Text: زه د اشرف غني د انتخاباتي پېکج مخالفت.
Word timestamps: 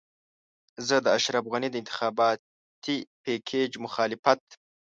زه 0.87 0.95
د 1.05 1.07
اشرف 1.17 1.43
غني 1.53 1.69
د 1.71 1.75
انتخاباتي 1.81 2.97
پېکج 3.23 3.71
مخالفت. 3.85 4.43